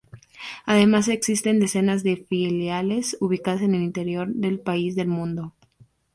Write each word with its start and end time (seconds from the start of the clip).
Además 0.65 1.07
existen 1.09 1.59
decenas 1.59 2.01
de 2.01 2.17
filiales 2.17 3.17
ubicadas 3.19 3.61
en 3.61 3.75
el 3.75 3.83
interior 3.83 4.29
del 4.33 4.59
país 4.59 4.97
y 4.97 5.01
el 5.01 5.07
mundo. 5.09 5.53